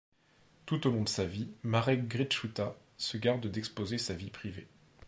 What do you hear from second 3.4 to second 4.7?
d'exposer sa vie privée.